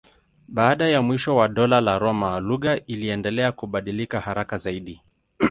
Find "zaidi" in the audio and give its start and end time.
4.57-5.01